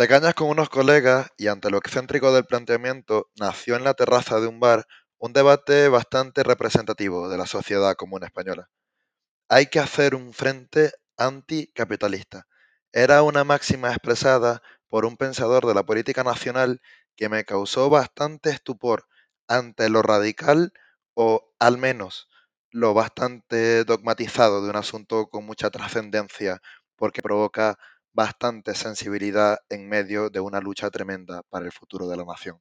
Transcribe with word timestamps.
De 0.00 0.08
cañas 0.08 0.32
con 0.32 0.48
unos 0.48 0.70
colegas 0.70 1.30
y 1.36 1.48
ante 1.48 1.68
lo 1.68 1.76
excéntrico 1.76 2.32
del 2.32 2.46
planteamiento, 2.46 3.28
nació 3.38 3.76
en 3.76 3.84
la 3.84 3.92
terraza 3.92 4.40
de 4.40 4.46
un 4.46 4.58
bar 4.58 4.86
un 5.18 5.34
debate 5.34 5.88
bastante 5.88 6.42
representativo 6.42 7.28
de 7.28 7.36
la 7.36 7.44
sociedad 7.44 7.94
común 7.96 8.24
española. 8.24 8.70
Hay 9.50 9.66
que 9.66 9.78
hacer 9.78 10.14
un 10.14 10.32
frente 10.32 10.94
anticapitalista. 11.18 12.46
Era 12.92 13.22
una 13.22 13.44
máxima 13.44 13.90
expresada 13.90 14.62
por 14.88 15.04
un 15.04 15.18
pensador 15.18 15.66
de 15.66 15.74
la 15.74 15.82
política 15.82 16.24
nacional 16.24 16.80
que 17.14 17.28
me 17.28 17.44
causó 17.44 17.90
bastante 17.90 18.48
estupor 18.48 19.06
ante 19.48 19.90
lo 19.90 20.00
radical 20.00 20.72
o 21.12 21.52
al 21.58 21.76
menos 21.76 22.30
lo 22.70 22.94
bastante 22.94 23.84
dogmatizado 23.84 24.62
de 24.64 24.70
un 24.70 24.76
asunto 24.76 25.26
con 25.26 25.44
mucha 25.44 25.68
trascendencia 25.68 26.62
porque 26.96 27.20
provoca 27.20 27.78
bastante 28.12 28.74
sensibilidad 28.74 29.58
en 29.68 29.88
medio 29.88 30.30
de 30.30 30.40
una 30.40 30.60
lucha 30.60 30.90
tremenda 30.90 31.42
para 31.48 31.66
el 31.66 31.72
futuro 31.72 32.08
de 32.08 32.16
la 32.16 32.24
nación. 32.24 32.60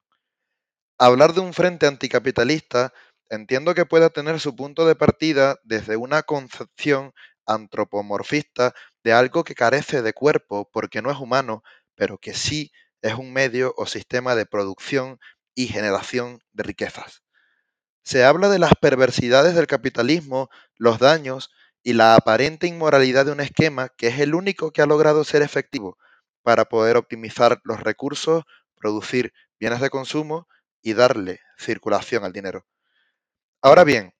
Hablar 0.97 1.33
de 1.33 1.39
un 1.41 1.53
frente 1.53 1.87
anticapitalista 1.87 2.93
entiendo 3.29 3.73
que 3.73 3.85
pueda 3.85 4.09
tener 4.09 4.39
su 4.39 4.55
punto 4.55 4.85
de 4.85 4.95
partida 4.95 5.57
desde 5.63 5.95
una 5.95 6.23
concepción 6.23 7.13
antropomorfista 7.45 8.73
de 9.03 9.13
algo 9.13 9.43
que 9.43 9.55
carece 9.55 10.01
de 10.01 10.13
cuerpo 10.13 10.69
porque 10.71 11.01
no 11.01 11.11
es 11.11 11.17
humano, 11.17 11.63
pero 11.95 12.17
que 12.17 12.33
sí 12.33 12.71
es 13.01 13.13
un 13.13 13.31
medio 13.33 13.73
o 13.77 13.85
sistema 13.85 14.35
de 14.35 14.45
producción 14.45 15.19
y 15.55 15.67
generación 15.67 16.39
de 16.53 16.63
riquezas. 16.63 17.23
Se 18.03 18.23
habla 18.23 18.49
de 18.49 18.59
las 18.59 18.73
perversidades 18.79 19.55
del 19.55 19.67
capitalismo, 19.67 20.49
los 20.77 20.99
daños 20.99 21.51
y 21.83 21.93
la 21.93 22.15
aparente 22.15 22.67
inmoralidad 22.67 23.25
de 23.25 23.31
un 23.31 23.39
esquema 23.39 23.89
que 23.89 24.07
es 24.07 24.19
el 24.19 24.35
único 24.35 24.71
que 24.71 24.81
ha 24.81 24.85
logrado 24.85 25.23
ser 25.23 25.41
efectivo 25.41 25.97
para 26.43 26.65
poder 26.65 26.97
optimizar 26.97 27.61
los 27.63 27.79
recursos, 27.81 28.43
producir 28.75 29.33
bienes 29.59 29.81
de 29.81 29.89
consumo 29.89 30.47
y 30.81 30.93
darle 30.93 31.41
circulación 31.57 32.23
al 32.23 32.33
dinero. 32.33 32.65
Ahora 33.61 33.83
bien, 33.83 34.13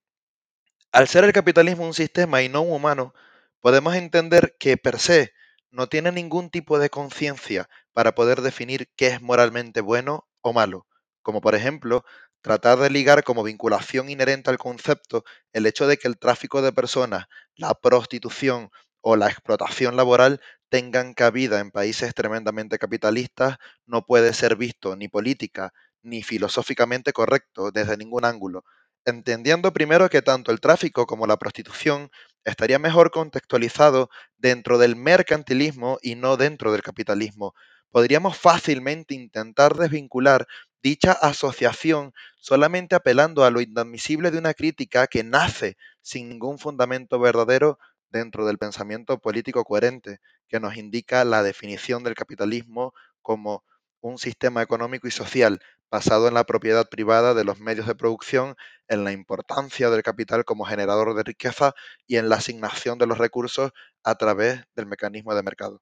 al 0.92 1.08
ser 1.08 1.24
el 1.24 1.34
capitalismo 1.34 1.86
un 1.86 1.94
sistema 1.94 2.42
y 2.42 2.50
no 2.50 2.62
un 2.62 2.74
humano, 2.74 3.14
podemos 3.60 3.96
entender 3.96 4.56
que 4.60 4.78
per 4.78 5.00
se 5.00 5.34
no 5.72 5.88
tiene 5.88 6.12
ningún 6.12 6.50
tipo 6.50 6.80
de 6.80 6.90
conciencia 6.90 7.70
para 7.94 8.14
poder 8.16 8.42
definir 8.42 8.90
qué 8.96 9.08
es 9.08 9.22
moralmente 9.22 9.82
bueno 9.82 10.28
o 10.42 10.54
malo, 10.54 10.88
como 11.22 11.42
por 11.42 11.56
ejemplo 11.56 12.04
tratar 12.42 12.80
de 12.80 12.90
ligar 12.90 13.24
como 13.24 13.44
vinculación 13.44 14.10
inherente 14.10 14.50
al 14.50 14.58
concepto 14.58 15.24
el 15.54 15.66
hecho 15.66 15.88
de 15.88 15.98
que 15.98 16.08
el 16.08 16.18
tráfico 16.18 16.62
de 16.62 16.72
personas, 16.72 17.26
la 17.56 17.74
prostitución 17.74 18.70
o 19.02 19.16
la 19.16 19.28
explotación 19.28 19.96
laboral 19.96 20.42
tengan 20.70 21.14
cabida 21.14 21.60
en 21.60 21.72
países 21.72 22.14
tremendamente 22.14 22.78
capitalistas 22.78 23.58
no 23.86 24.06
puede 24.06 24.34
ser 24.34 24.56
visto 24.56 24.96
ni 24.96 25.08
política 25.08 25.74
ni 26.02 26.24
filosóficamente 26.24 27.12
correcto 27.12 27.72
desde 27.72 27.98
ningún 27.98 28.24
ángulo, 28.26 28.64
entendiendo 29.06 29.74
primero 29.74 30.10
que 30.10 30.22
tanto 30.22 30.52
el 30.52 30.62
tráfico 30.62 31.06
como 31.06 31.28
la 31.28 31.38
prostitución 31.38 32.10
estaría 32.46 32.80
mejor 32.80 33.12
contextualizado 33.12 34.10
dentro 34.38 34.78
del 34.78 34.96
mercantilismo 34.96 35.98
y 36.02 36.16
no 36.16 36.38
dentro 36.38 36.72
del 36.72 36.84
capitalismo. 36.84 37.54
Podríamos 37.92 38.38
fácilmente 38.38 39.16
intentar 39.16 39.76
desvincular 39.76 40.48
dicha 40.82 41.12
asociación 41.12 42.14
solamente 42.38 42.96
apelando 42.96 43.44
a 43.44 43.52
lo 43.52 43.62
inadmisible 43.62 44.32
de 44.32 44.38
una 44.38 44.54
crítica 44.54 45.08
que 45.08 45.24
nace 45.24 45.78
sin 46.02 46.30
ningún 46.30 46.60
fundamento 46.60 47.20
verdadero 47.20 47.80
dentro 48.10 48.46
del 48.46 48.58
pensamiento 48.58 49.20
político 49.20 49.64
coherente 49.64 50.20
que 50.48 50.60
nos 50.60 50.78
indica 50.78 51.24
la 51.26 51.44
definición 51.44 52.04
del 52.04 52.16
capitalismo 52.16 52.94
como 53.22 53.64
un 54.02 54.18
sistema 54.18 54.62
económico 54.62 55.08
y 55.08 55.12
social 55.12 55.60
basado 55.92 56.28
en 56.28 56.34
la 56.36 56.44
propiedad 56.44 56.88
privada 56.88 57.34
de 57.34 57.44
los 57.44 57.60
medios 57.60 57.88
de 57.88 57.96
producción, 57.96 58.56
en 58.88 59.04
la 59.04 59.12
importancia 59.12 59.90
del 59.90 60.04
capital 60.04 60.46
como 60.46 60.66
generador 60.66 61.16
de 61.16 61.24
riqueza 61.24 61.74
y 62.08 62.18
en 62.18 62.30
la 62.30 62.36
asignación 62.36 62.98
de 63.00 63.08
los 63.08 63.18
recursos 63.18 63.72
a 64.04 64.16
través 64.16 64.64
del 64.76 64.86
mecanismo 64.86 65.34
de 65.34 65.44
mercado. 65.44 65.82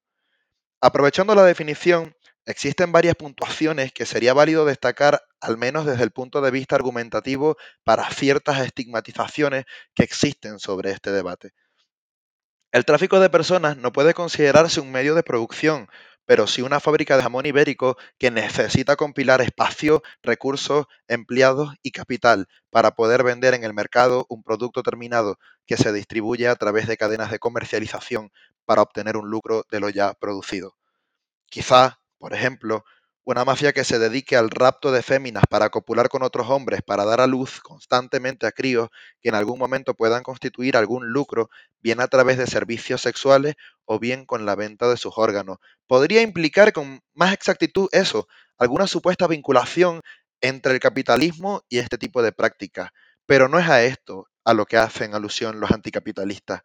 Aprovechando 0.80 1.34
la 1.34 1.44
definición, 1.44 2.14
existen 2.48 2.92
varias 2.92 3.14
puntuaciones 3.14 3.92
que 3.92 4.06
sería 4.06 4.34
válido 4.34 4.64
destacar, 4.64 5.22
al 5.40 5.58
menos 5.58 5.86
desde 5.86 6.04
el 6.04 6.10
punto 6.10 6.40
de 6.40 6.50
vista 6.50 6.76
argumentativo, 6.76 7.56
para 7.84 8.08
ciertas 8.10 8.60
estigmatizaciones 8.64 9.66
que 9.94 10.02
existen 10.02 10.58
sobre 10.58 10.90
este 10.90 11.12
debate. 11.12 11.52
El 12.72 12.86
tráfico 12.86 13.20
de 13.20 13.28
personas 13.28 13.76
no 13.76 13.92
puede 13.92 14.14
considerarse 14.14 14.80
un 14.80 14.90
medio 14.90 15.14
de 15.14 15.22
producción, 15.22 15.88
pero 16.24 16.46
sí 16.46 16.62
una 16.62 16.80
fábrica 16.80 17.16
de 17.16 17.22
jamón 17.22 17.44
ibérico 17.44 17.98
que 18.18 18.30
necesita 18.30 18.96
compilar 18.96 19.42
espacio, 19.42 20.02
recursos, 20.22 20.86
empleados 21.08 21.74
y 21.82 21.90
capital 21.90 22.48
para 22.70 22.92
poder 22.92 23.22
vender 23.24 23.52
en 23.52 23.64
el 23.64 23.74
mercado 23.74 24.24
un 24.30 24.42
producto 24.42 24.82
terminado 24.82 25.38
que 25.66 25.76
se 25.76 25.92
distribuye 25.92 26.48
a 26.48 26.56
través 26.56 26.86
de 26.86 26.96
cadenas 26.96 27.30
de 27.30 27.38
comercialización 27.38 28.30
para 28.64 28.82
obtener 28.82 29.18
un 29.18 29.28
lucro 29.28 29.64
de 29.70 29.80
lo 29.80 29.90
ya 29.90 30.14
producido. 30.14 30.74
Quizá, 31.50 31.97
por 32.18 32.34
ejemplo, 32.34 32.84
una 33.24 33.44
mafia 33.44 33.74
que 33.74 33.84
se 33.84 33.98
dedique 33.98 34.36
al 34.36 34.48
rapto 34.48 34.90
de 34.90 35.02
féminas 35.02 35.44
para 35.50 35.68
copular 35.68 36.08
con 36.08 36.22
otros 36.22 36.48
hombres 36.48 36.80
para 36.82 37.04
dar 37.04 37.20
a 37.20 37.26
luz 37.26 37.60
constantemente 37.60 38.46
a 38.46 38.52
críos 38.52 38.88
que 39.20 39.28
en 39.28 39.34
algún 39.34 39.58
momento 39.58 39.94
puedan 39.94 40.22
constituir 40.22 40.76
algún 40.78 41.08
lucro, 41.08 41.50
bien 41.80 42.00
a 42.00 42.08
través 42.08 42.38
de 42.38 42.46
servicios 42.46 43.02
sexuales 43.02 43.56
o 43.84 43.98
bien 43.98 44.24
con 44.24 44.46
la 44.46 44.54
venta 44.54 44.88
de 44.88 44.96
sus 44.96 45.18
órganos. 45.18 45.58
Podría 45.86 46.22
implicar 46.22 46.72
con 46.72 47.02
más 47.12 47.34
exactitud 47.34 47.88
eso, 47.92 48.28
alguna 48.56 48.86
supuesta 48.86 49.26
vinculación 49.26 50.00
entre 50.40 50.72
el 50.72 50.80
capitalismo 50.80 51.62
y 51.68 51.78
este 51.78 51.98
tipo 51.98 52.22
de 52.22 52.32
prácticas. 52.32 52.90
Pero 53.26 53.48
no 53.48 53.58
es 53.58 53.68
a 53.68 53.82
esto 53.82 54.26
a 54.44 54.54
lo 54.54 54.64
que 54.64 54.78
hacen 54.78 55.14
alusión 55.14 55.60
los 55.60 55.70
anticapitalistas 55.70 56.62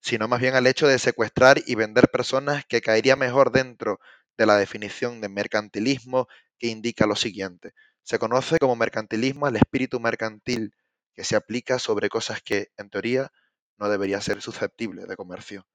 sino 0.00 0.28
más 0.28 0.40
bien 0.40 0.54
al 0.54 0.66
hecho 0.66 0.86
de 0.86 0.98
secuestrar 0.98 1.62
y 1.66 1.76
vender 1.76 2.10
personas 2.10 2.64
que 2.66 2.82
caería 2.82 3.16
mejor 3.16 3.52
dentro 3.52 4.00
de 4.36 4.46
la 4.46 4.56
definición 4.56 5.20
de 5.20 5.28
mercantilismo 5.28 6.28
que 6.58 6.68
indica 6.68 7.06
lo 7.06 7.16
siguiente. 7.16 7.74
Se 8.02 8.18
conoce 8.18 8.58
como 8.58 8.76
mercantilismo 8.76 9.46
al 9.46 9.56
espíritu 9.56 10.00
mercantil 10.00 10.74
que 11.14 11.24
se 11.24 11.36
aplica 11.36 11.78
sobre 11.78 12.08
cosas 12.08 12.42
que, 12.42 12.68
en 12.76 12.90
teoría, 12.90 13.32
no 13.78 13.88
debería 13.88 14.20
ser 14.20 14.42
susceptible 14.42 15.06
de 15.06 15.16
comercio. 15.16 15.66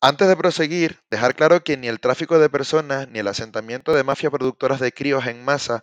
Antes 0.00 0.28
de 0.28 0.36
proseguir, 0.36 1.00
dejar 1.10 1.34
claro 1.34 1.62
que 1.62 1.76
ni 1.76 1.88
el 1.88 2.00
tráfico 2.00 2.38
de 2.38 2.48
personas 2.48 3.08
ni 3.08 3.18
el 3.18 3.28
asentamiento 3.28 3.92
de 3.92 4.04
mafias 4.04 4.32
productoras 4.32 4.80
de 4.80 4.92
críos 4.92 5.26
en 5.26 5.44
masa 5.44 5.82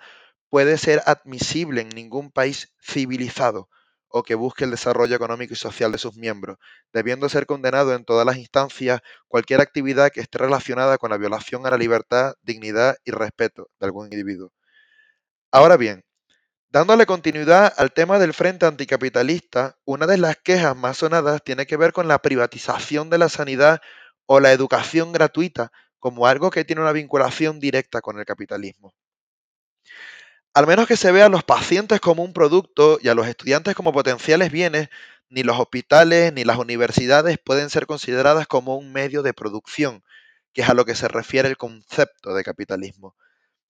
puede 0.49 0.77
ser 0.77 1.03
admisible 1.05 1.81
en 1.81 1.89
ningún 1.89 2.31
país 2.31 2.73
civilizado, 2.81 3.69
o 4.09 4.23
que 4.23 4.35
busque 4.35 4.63
el 4.63 4.71
desarrollo 4.71 5.15
económico 5.15 5.53
y 5.53 5.57
social 5.57 5.91
de 5.91 5.97
sus 5.97 6.15
miembros, 6.15 6.57
debiendo 6.93 7.29
ser 7.29 7.45
condenado 7.45 7.93
en 7.93 8.05
todas 8.05 8.25
las 8.25 8.37
instancias 8.37 9.01
cualquier 9.27 9.61
actividad 9.61 10.11
que 10.11 10.21
esté 10.21 10.37
relacionada 10.37 10.97
con 10.97 11.11
la 11.11 11.17
violación 11.17 11.65
a 11.65 11.71
la 11.71 11.77
libertad, 11.77 12.35
dignidad 12.41 12.97
y 13.05 13.11
respeto 13.11 13.69
de 13.79 13.85
algún 13.85 14.05
individuo. 14.05 14.51
Ahora 15.51 15.77
bien, 15.77 16.03
dándole 16.69 17.05
continuidad 17.05 17.73
al 17.77 17.91
tema 17.93 18.19
del 18.19 18.33
Frente 18.33 18.65
Anticapitalista, 18.65 19.77
una 19.85 20.07
de 20.07 20.17
las 20.17 20.37
quejas 20.37 20.75
más 20.75 20.97
sonadas 20.97 21.43
tiene 21.43 21.65
que 21.65 21.77
ver 21.77 21.93
con 21.93 22.07
la 22.07 22.19
privatización 22.19 23.09
de 23.09 23.17
la 23.17 23.29
sanidad 23.29 23.81
o 24.25 24.39
la 24.39 24.51
educación 24.51 25.13
gratuita 25.13 25.71
como 25.99 26.27
algo 26.27 26.51
que 26.51 26.65
tiene 26.65 26.81
una 26.81 26.91
vinculación 26.91 27.59
directa 27.59 28.01
con 28.01 28.19
el 28.19 28.25
capitalismo 28.25 28.93
al 30.57 30.65
menos 30.65 30.87
que 30.87 30.97
se 30.97 31.11
vea 31.11 31.27
a 31.27 31.29
los 31.29 31.43
pacientes 31.43 31.99
como 31.99 32.23
un 32.23 32.33
producto 32.33 32.97
y 32.99 33.09
a 33.09 33.13
los 33.13 33.27
estudiantes 33.27 33.75
como 33.75 33.93
potenciales 33.93 34.51
bienes, 34.51 34.89
ni 35.29 35.43
los 35.43 35.59
hospitales 35.59 36.33
ni 36.33 36.45
las 36.45 36.57
universidades 36.57 37.37
pueden 37.37 37.69
ser 37.69 37.85
consideradas 37.85 38.47
como 38.47 38.75
un 38.75 38.91
medio 38.91 39.21
de 39.21 39.35
producción, 39.35 40.03
que 40.53 40.63
es 40.63 40.69
a 40.69 40.73
lo 40.73 40.83
que 40.83 40.95
se 40.95 41.07
refiere 41.07 41.47
el 41.47 41.57
concepto 41.57 42.33
de 42.33 42.43
capitalismo. 42.43 43.15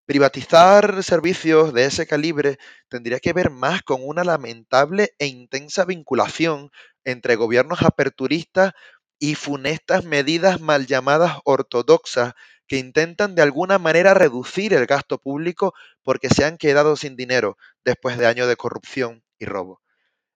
Privatizar 0.06 1.04
servicios 1.04 1.74
de 1.74 1.84
ese 1.84 2.08
calibre 2.08 2.58
tendría 2.88 3.20
que 3.20 3.34
ver 3.34 3.50
más 3.50 3.82
con 3.84 4.00
una 4.02 4.24
lamentable 4.24 5.14
e 5.20 5.26
intensa 5.26 5.84
vinculación 5.84 6.72
entre 7.04 7.36
gobiernos 7.36 7.82
aperturistas 7.82 8.72
y 9.20 9.36
funestas 9.36 10.06
medidas 10.06 10.62
mal 10.62 10.88
llamadas 10.88 11.38
ortodoxas 11.44 12.34
que 12.68 12.78
intentan 12.78 13.36
de 13.36 13.42
alguna 13.42 13.80
manera 13.80 14.14
reducir 14.14 14.74
el 14.74 14.86
gasto 14.86 15.18
público 15.20 15.74
porque 16.04 16.30
se 16.30 16.46
han 16.46 16.58
quedado 16.58 16.96
sin 16.96 17.16
dinero 17.16 17.58
después 17.86 18.18
de 18.18 18.28
años 18.28 18.48
de 18.48 18.56
corrupción 18.56 19.24
y 19.40 19.46
robo. 19.46 19.82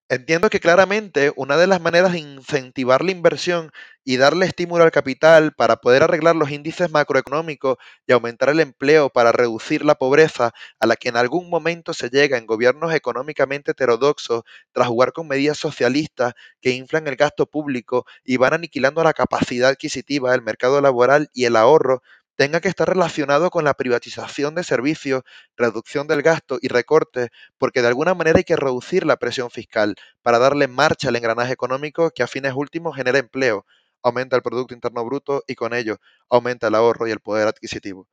Entiendo 0.10 0.50
que 0.50 0.60
claramente 0.60 1.32
una 1.38 1.56
de 1.56 1.68
las 1.68 1.80
maneras 1.80 2.12
de 2.12 2.20
incentivar 2.20 3.02
la 3.02 3.12
inversión 3.12 3.72
y 4.04 4.18
darle 4.18 4.46
estímulo 4.46 4.84
al 4.84 4.92
capital 4.92 5.54
para 5.54 5.78
poder 5.78 6.04
arreglar 6.04 6.36
los 6.36 6.52
índices 6.52 6.92
macroeconómicos 6.92 7.78
y 8.06 8.12
aumentar 8.12 8.50
el 8.50 8.60
empleo 8.60 9.10
para 9.10 9.32
reducir 9.32 9.86
la 9.86 9.96
pobreza 9.96 10.52
a 10.82 10.86
la 10.86 10.98
que 10.98 11.08
en 11.08 11.16
algún 11.16 11.50
momento 11.50 11.94
se 11.94 12.10
llega 12.10 12.38
en 12.38 12.46
gobiernos 12.46 12.94
económicamente 12.94 13.72
heterodoxos 13.72 14.44
tras 14.74 14.90
jugar 14.90 15.14
con 15.14 15.30
medidas 15.30 15.58
socialistas 15.58 16.34
que 16.60 16.72
inflan 16.72 17.08
el 17.08 17.16
gasto 17.16 17.46
público 17.46 18.06
y 18.26 18.36
van 18.36 18.54
aniquilando 18.54 19.06
la 19.06 19.14
capacidad 19.14 19.70
adquisitiva, 19.70 20.36
el 20.36 20.42
mercado 20.42 20.82
laboral 20.82 21.30
y 21.34 21.46
el 21.46 21.56
ahorro 21.56 22.02
tenga 22.42 22.60
que 22.60 22.70
estar 22.70 22.90
relacionado 22.90 23.52
con 23.52 23.64
la 23.64 23.76
privatización 23.76 24.56
de 24.56 24.64
servicios, 24.64 25.22
reducción 25.56 26.08
del 26.08 26.24
gasto 26.24 26.58
y 26.60 26.70
recortes, 26.70 27.30
porque 27.60 27.84
de 27.84 27.90
alguna 27.90 28.16
manera 28.16 28.40
hay 28.40 28.44
que 28.44 28.56
reducir 28.56 29.06
la 29.06 29.18
presión 29.18 29.52
fiscal 29.52 29.94
para 30.24 30.40
darle 30.40 30.68
marcha 30.68 31.10
al 31.10 31.16
engranaje 31.16 31.54
económico 31.54 32.10
que 32.10 32.24
a 32.24 32.28
fines 32.28 32.54
últimos 32.56 32.96
genera 32.96 33.20
empleo, 33.20 33.68
aumenta 34.02 34.38
el 34.38 34.42
Producto 34.42 34.74
Interno 34.74 35.06
Bruto 35.06 35.44
y 35.46 35.54
con 35.54 35.76
ello 35.76 35.98
aumenta 36.32 36.70
el 36.70 36.74
ahorro 36.74 37.08
y 37.08 37.12
el 37.12 37.20
poder 37.20 37.48
adquisitivo. 37.48 38.08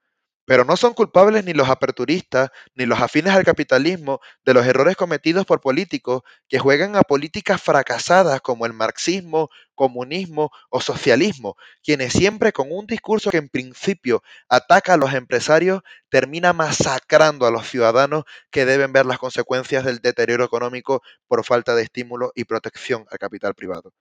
Pero 0.48 0.64
no 0.64 0.78
son 0.78 0.94
culpables 0.94 1.44
ni 1.44 1.52
los 1.52 1.68
aperturistas 1.68 2.48
ni 2.74 2.86
los 2.86 3.00
afines 3.00 3.34
al 3.34 3.44
capitalismo 3.44 4.18
de 4.46 4.54
los 4.54 4.66
errores 4.66 4.96
cometidos 4.96 5.44
por 5.44 5.60
políticos 5.60 6.22
que 6.48 6.58
juegan 6.58 6.96
a 6.96 7.02
políticas 7.02 7.60
fracasadas 7.62 8.40
como 8.40 8.64
el 8.64 8.72
marxismo, 8.72 9.50
comunismo 9.74 10.50
o 10.70 10.80
socialismo, 10.80 11.56
quienes 11.84 12.14
siempre 12.14 12.52
con 12.52 12.72
un 12.72 12.86
discurso 12.86 13.30
que 13.30 13.36
en 13.36 13.50
principio 13.50 14.22
ataca 14.48 14.94
a 14.94 14.96
los 14.96 15.12
empresarios 15.12 15.82
termina 16.08 16.54
masacrando 16.54 17.46
a 17.46 17.50
los 17.50 17.68
ciudadanos 17.68 18.24
que 18.50 18.64
deben 18.64 18.92
ver 18.94 19.04
las 19.04 19.18
consecuencias 19.18 19.84
del 19.84 19.98
deterioro 19.98 20.44
económico 20.44 21.02
por 21.26 21.44
falta 21.44 21.74
de 21.74 21.82
estímulo 21.82 22.32
y 22.34 22.44
protección 22.44 23.04
al 23.10 23.18
capital 23.18 23.54
privado. 23.54 23.92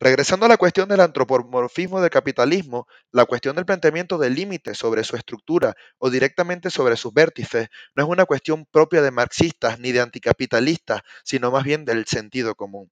Regresando 0.00 0.46
a 0.46 0.48
la 0.48 0.56
cuestión 0.56 0.88
del 0.88 1.00
antropomorfismo 1.00 2.00
del 2.00 2.08
capitalismo, 2.08 2.86
la 3.12 3.26
cuestión 3.26 3.56
del 3.56 3.66
planteamiento 3.66 4.16
de 4.16 4.30
límites 4.30 4.78
sobre 4.78 5.04
su 5.04 5.16
estructura 5.16 5.74
o 5.98 6.08
directamente 6.08 6.70
sobre 6.70 6.96
sus 6.96 7.12
vértices 7.12 7.68
no 7.94 8.02
es 8.04 8.08
una 8.08 8.24
cuestión 8.24 8.64
propia 8.64 9.02
de 9.02 9.10
marxistas 9.10 9.78
ni 9.78 9.92
de 9.92 10.00
anticapitalistas, 10.00 11.02
sino 11.24 11.50
más 11.50 11.64
bien 11.64 11.84
del 11.84 12.06
sentido 12.06 12.54
común. 12.54 12.90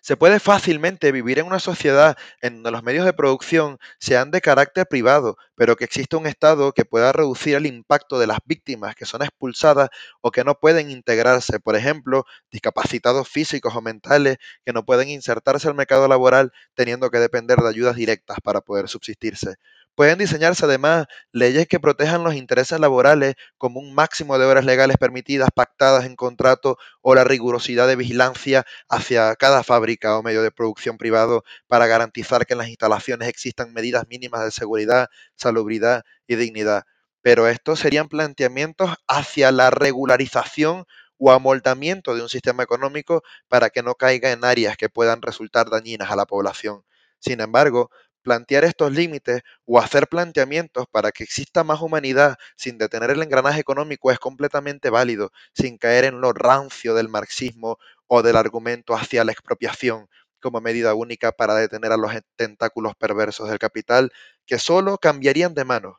Se 0.00 0.16
puede 0.16 0.40
fácilmente 0.40 1.12
vivir 1.12 1.38
en 1.38 1.46
una 1.46 1.58
sociedad 1.58 2.16
en 2.40 2.56
donde 2.56 2.70
los 2.70 2.82
medios 2.82 3.04
de 3.04 3.12
producción 3.12 3.78
sean 3.98 4.30
de 4.30 4.40
carácter 4.40 4.86
privado, 4.86 5.36
pero 5.56 5.76
que 5.76 5.84
exista 5.84 6.16
un 6.16 6.26
Estado 6.26 6.72
que 6.72 6.84
pueda 6.84 7.12
reducir 7.12 7.54
el 7.56 7.66
impacto 7.66 8.18
de 8.18 8.26
las 8.26 8.38
víctimas 8.44 8.94
que 8.94 9.06
son 9.06 9.22
expulsadas 9.22 9.88
o 10.20 10.30
que 10.30 10.44
no 10.44 10.54
pueden 10.58 10.90
integrarse, 10.90 11.60
por 11.60 11.76
ejemplo, 11.76 12.24
discapacitados 12.50 13.28
físicos 13.28 13.74
o 13.74 13.80
mentales 13.82 14.38
que 14.64 14.72
no 14.72 14.84
pueden 14.84 15.08
insertarse 15.08 15.68
al 15.68 15.74
mercado 15.74 16.08
laboral 16.08 16.52
teniendo 16.74 17.10
que 17.10 17.18
depender 17.18 17.58
de 17.58 17.68
ayudas 17.68 17.96
directas 17.96 18.38
para 18.42 18.60
poder 18.60 18.88
subsistirse. 18.88 19.56
Pueden 19.96 20.18
diseñarse 20.18 20.64
además 20.64 21.06
leyes 21.32 21.68
que 21.68 21.78
protejan 21.78 22.24
los 22.24 22.34
intereses 22.34 22.80
laborales 22.80 23.34
como 23.58 23.78
un 23.78 23.94
máximo 23.94 24.38
de 24.38 24.46
horas 24.46 24.64
legales 24.64 24.96
permitidas 24.98 25.50
pactadas 25.54 26.04
en 26.04 26.16
contrato 26.16 26.78
o 27.00 27.14
la 27.14 27.22
rigurosidad 27.22 27.86
de 27.86 27.94
vigilancia 27.96 28.64
hacia 28.88 29.36
cada 29.36 29.62
fábrica 29.62 30.18
o 30.18 30.22
medio 30.22 30.42
de 30.42 30.50
producción 30.50 30.98
privado 30.98 31.44
para 31.68 31.86
garantizar 31.86 32.44
que 32.44 32.54
en 32.54 32.58
las 32.58 32.68
instalaciones 32.68 33.28
existan 33.28 33.72
medidas 33.72 34.06
mínimas 34.08 34.44
de 34.44 34.50
seguridad, 34.50 35.08
salubridad 35.36 36.02
y 36.26 36.34
dignidad. 36.36 36.84
Pero 37.22 37.46
estos 37.48 37.78
serían 37.78 38.08
planteamientos 38.08 38.90
hacia 39.06 39.52
la 39.52 39.70
regularización 39.70 40.86
o 41.18 41.30
amoldamiento 41.30 42.16
de 42.16 42.22
un 42.22 42.28
sistema 42.28 42.64
económico 42.64 43.22
para 43.48 43.70
que 43.70 43.82
no 43.84 43.94
caiga 43.94 44.32
en 44.32 44.44
áreas 44.44 44.76
que 44.76 44.88
puedan 44.88 45.22
resultar 45.22 45.70
dañinas 45.70 46.10
a 46.10 46.16
la 46.16 46.26
población. 46.26 46.82
Sin 47.20 47.40
embargo, 47.40 47.90
plantear 48.24 48.64
estos 48.64 48.92
límites 48.92 49.42
o 49.66 49.78
hacer 49.78 50.08
planteamientos 50.08 50.86
para 50.90 51.12
que 51.12 51.24
exista 51.24 51.64
más 51.64 51.80
humanidad 51.82 52.36
sin 52.56 52.78
detener 52.78 53.10
el 53.12 53.22
engranaje 53.22 53.60
económico 53.60 54.10
es 54.10 54.18
completamente 54.18 54.90
válido, 54.90 55.30
sin 55.54 55.78
caer 55.78 56.04
en 56.06 56.20
lo 56.20 56.32
rancio 56.32 56.94
del 56.94 57.08
marxismo 57.08 57.78
o 58.08 58.22
del 58.22 58.36
argumento 58.36 58.94
hacia 58.96 59.24
la 59.24 59.32
expropiación 59.32 60.08
como 60.40 60.60
medida 60.60 60.94
única 60.94 61.32
para 61.32 61.54
detener 61.54 61.92
a 61.92 61.96
los 61.96 62.12
tentáculos 62.36 62.94
perversos 62.96 63.48
del 63.50 63.58
capital 63.60 64.12
que 64.46 64.58
solo 64.58 64.98
cambiarían 64.98 65.54
de 65.54 65.64
manos, 65.64 65.96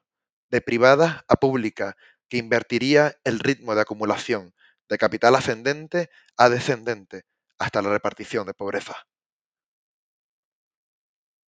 de 0.49 0.61
privada 0.61 1.23
a 1.27 1.35
pública, 1.37 1.95
que 2.29 2.37
invertiría 2.37 3.15
el 3.23 3.39
ritmo 3.39 3.75
de 3.75 3.81
acumulación, 3.81 4.53
de 4.89 4.97
capital 4.97 5.35
ascendente 5.35 6.09
a 6.37 6.49
descendente, 6.49 7.23
hasta 7.59 7.81
la 7.81 7.89
repartición 7.91 8.45
de 8.47 8.53
pobreza. 8.53 8.95